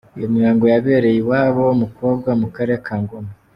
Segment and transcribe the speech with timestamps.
[0.17, 3.31] Iyo mihango yabereye iwabo w’umukobwa mu karere ka Ngoma.